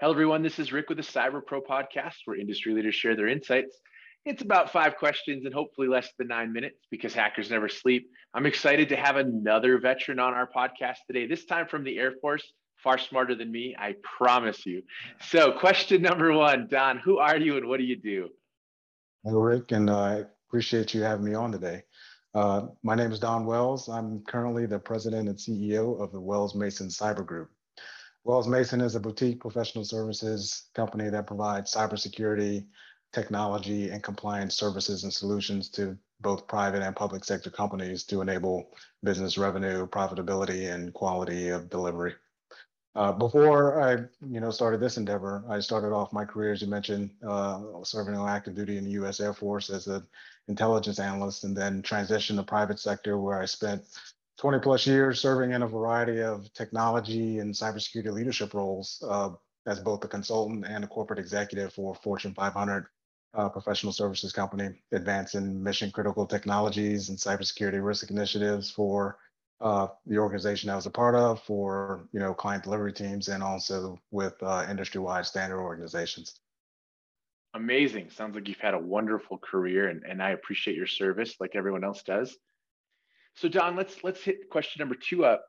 [0.00, 0.44] Hello, everyone.
[0.44, 3.80] This is Rick with the Cyber Pro podcast, where industry leaders share their insights.
[4.24, 8.08] It's about five questions and hopefully less than nine minutes because hackers never sleep.
[8.32, 12.12] I'm excited to have another veteran on our podcast today, this time from the Air
[12.20, 12.44] Force,
[12.76, 14.84] far smarter than me, I promise you.
[15.20, 18.28] So, question number one Don, who are you and what do you do?
[19.24, 21.82] Hello, Rick, and uh, I appreciate you having me on today.
[22.36, 23.88] Uh, my name is Don Wells.
[23.88, 27.50] I'm currently the president and CEO of the Wells Mason Cyber Group.
[28.24, 32.66] Wells Mason is a boutique professional services company that provides cybersecurity,
[33.12, 38.70] technology, and compliance services and solutions to both private and public sector companies to enable
[39.02, 42.14] business revenue, profitability, and quality of delivery.
[42.94, 43.92] Uh, before I,
[44.28, 48.16] you know, started this endeavor, I started off my career, as you mentioned, uh, serving
[48.16, 49.20] on active duty in the U.S.
[49.20, 50.04] Air Force as an
[50.48, 53.82] intelligence analyst, and then transitioned to private sector, where I spent
[54.38, 59.30] 20 plus years serving in a variety of technology and cybersecurity leadership roles uh,
[59.66, 62.86] as both a consultant and a corporate executive for Fortune 500
[63.34, 69.18] uh, professional services company, advancing mission critical technologies and cybersecurity risk initiatives for
[69.60, 73.42] uh, the organization I was a part of, for you know client delivery teams, and
[73.42, 76.40] also with uh, industry-wide standard organizations.
[77.54, 78.10] Amazing.
[78.10, 81.82] Sounds like you've had a wonderful career, and, and I appreciate your service, like everyone
[81.82, 82.36] else does.
[83.40, 85.44] So Don, let's let's hit question number two up.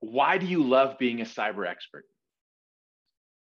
[0.00, 2.06] Why do you love being a cyber expert?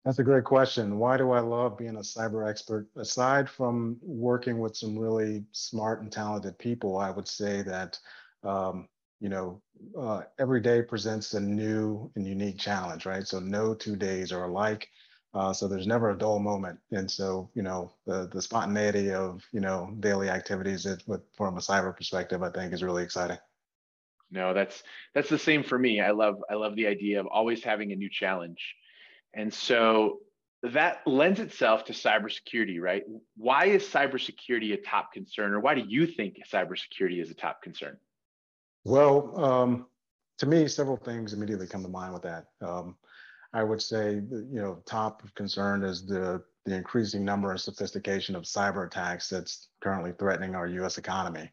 [0.06, 0.98] That's a great question.
[0.98, 2.88] Why do I love being a cyber expert?
[2.96, 8.00] Aside from working with some really smart and talented people, I would say that
[8.44, 8.88] um,
[9.20, 9.62] you know
[10.00, 13.28] uh, every day presents a new and unique challenge, right?
[13.28, 14.88] So no two days are alike.
[15.34, 19.44] Uh, so there's never a dull moment, and so you know the the spontaneity of
[19.52, 23.38] you know daily activities it, with, from a cyber perspective, I think is really exciting.
[24.32, 26.02] No, that's that's the same for me.
[26.02, 28.76] I love I love the idea of always having a new challenge.
[29.34, 30.20] And so
[30.64, 33.04] that lends itself to cybersecurity, right?
[33.38, 37.62] Why is cybersecurity a top concern, or why do you think cybersecurity is a top
[37.62, 37.98] concern?
[38.84, 39.88] Well, um,
[40.40, 42.46] to me, several things immediately come to mind with that.
[42.62, 42.96] Um,
[43.54, 48.44] I would say, you know, top concern is the the increasing number and sophistication of
[48.44, 50.98] cyber attacks that's currently threatening our U.S.
[50.98, 51.52] economy.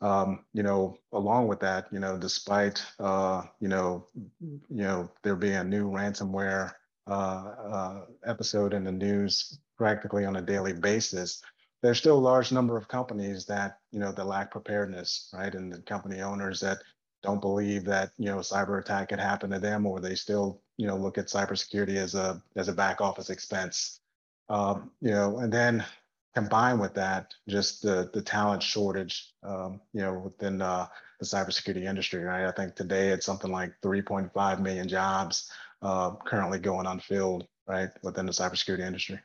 [0.00, 4.06] Um, you know, along with that, you know, despite uh, you know,
[4.40, 6.72] you know, there being a new ransomware
[7.06, 11.42] uh, uh, episode in the news practically on a daily basis,
[11.82, 15.54] there's still a large number of companies that you know that lack preparedness, right?
[15.54, 16.78] And the company owners that
[17.22, 20.60] don't believe that you know a cyber attack could happen to them, or they still
[20.76, 24.00] you know look at cybersecurity as a as a back office expense.
[24.48, 25.84] Um, you know, and then
[26.34, 30.86] combined with that, just the the talent shortage, um, you know, within uh,
[31.20, 32.46] the cybersecurity industry, right?
[32.46, 35.50] I think today it's something like 3.5 million jobs
[35.82, 39.20] uh, currently going unfilled, right, within the cybersecurity industry.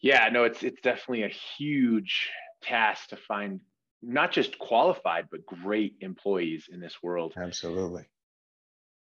[0.00, 2.30] Yeah, no, it's it's definitely a huge
[2.62, 3.60] task to find
[4.00, 7.34] not just qualified but great employees in this world.
[7.36, 8.04] Absolutely.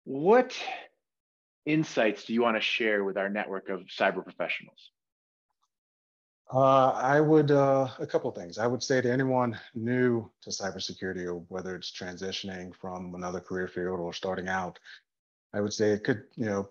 [0.03, 0.57] What
[1.65, 4.89] insights do you want to share with our network of cyber professionals?
[6.53, 8.57] Uh, I would, uh, a couple of things.
[8.57, 13.69] I would say to anyone new to cybersecurity, or whether it's transitioning from another career
[13.69, 14.77] field or starting out,
[15.53, 16.69] I would say it could, you know,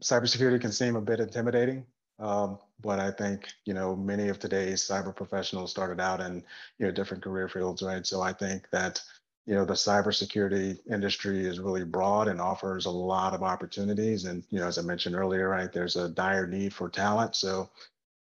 [0.00, 1.84] cybersecurity can seem a bit intimidating.
[2.20, 6.44] Um, but I think, you know, many of today's cyber professionals started out in,
[6.78, 8.06] you know, different career fields, right?
[8.06, 9.02] So I think that,
[9.44, 14.24] you know, the cybersecurity industry is really broad and offers a lot of opportunities.
[14.24, 17.34] And, you know, as I mentioned earlier, right, there's a dire need for talent.
[17.34, 17.70] So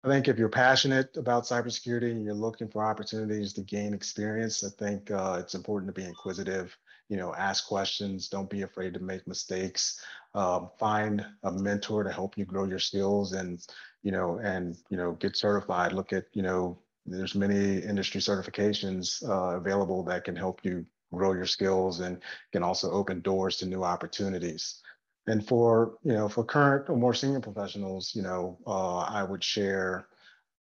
[0.05, 4.63] I think if you're passionate about cybersecurity and you're looking for opportunities to gain experience,
[4.63, 6.77] I think uh, it's important to be inquisitive.
[7.09, 8.29] You know, ask questions.
[8.29, 9.99] Don't be afraid to make mistakes.
[10.35, 13.67] Um, find a mentor to help you grow your skills, and
[14.03, 15.95] you know, and you know, get certified.
[15.95, 20.85] Look at you know, there's many industry certifications uh, available that can help you
[21.15, 22.21] grow your skills and
[22.53, 24.83] can also open doors to new opportunities.
[25.27, 29.43] And for you know, for current or more senior professionals, you know, uh, I would
[29.43, 30.07] share,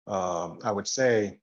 [0.06, 1.40] um, I would say,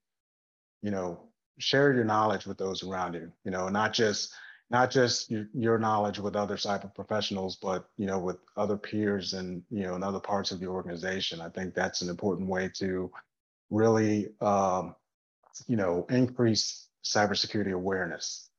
[0.82, 1.28] you know,
[1.58, 3.32] share your knowledge with those around you.
[3.44, 4.34] You know, not just
[4.70, 9.34] not just your, your knowledge with other cyber professionals, but you know, with other peers
[9.34, 11.42] and you know, in other parts of the organization.
[11.42, 13.12] I think that's an important way to
[13.70, 14.96] really, um,
[15.68, 18.50] you know, increase cybersecurity awareness.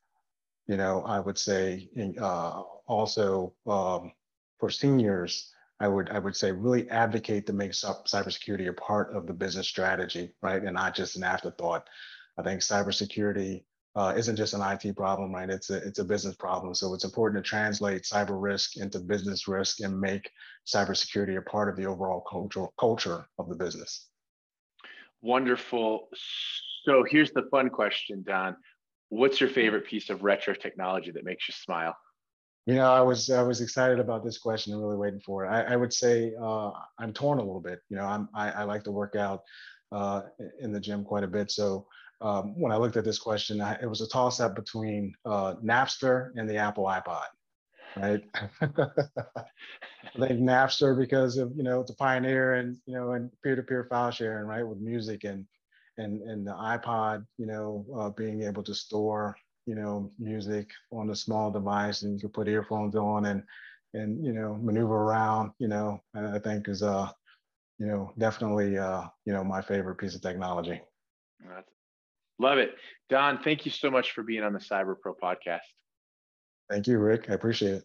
[0.66, 1.88] You know, I would say
[2.20, 3.54] uh, also.
[3.66, 4.12] Um,
[4.60, 9.26] for seniors, I would I would say really advocate to make cybersecurity a part of
[9.26, 11.88] the business strategy, right, and not just an afterthought.
[12.38, 13.64] I think cybersecurity
[13.96, 15.48] uh, isn't just an IT problem, right?
[15.48, 16.74] It's a it's a business problem.
[16.74, 20.30] So it's important to translate cyber risk into business risk and make
[20.66, 24.08] cybersecurity a part of the overall culture culture of the business.
[25.22, 26.08] Wonderful.
[26.84, 28.56] So here's the fun question, Don.
[29.08, 31.96] What's your favorite piece of retro technology that makes you smile?
[32.70, 35.48] You know, I was I was excited about this question and really waiting for it.
[35.48, 36.70] I, I would say uh,
[37.00, 37.80] I'm torn a little bit.
[37.88, 39.42] You know, I'm I, I like to work out
[39.90, 40.22] uh,
[40.60, 41.50] in the gym quite a bit.
[41.50, 41.88] So
[42.20, 45.56] um, when I looked at this question, I, it was a toss up between uh,
[45.64, 47.24] Napster and the Apple iPod.
[47.96, 48.22] Right.
[48.62, 53.64] I think Napster because of you know the pioneer and you know and peer to
[53.64, 55.44] peer file sharing right with music and
[55.98, 59.36] and and the iPod you know uh, being able to store
[59.70, 63.40] you know music on a small device and you can put earphones on and
[63.94, 67.08] and you know maneuver around you know I think is uh
[67.78, 70.80] you know definitely uh you know my favorite piece of technology.
[72.40, 72.70] Love it.
[73.10, 75.68] Don, thank you so much for being on the Cyber Pro podcast.
[76.68, 77.30] Thank you, Rick.
[77.30, 77.84] I appreciate it.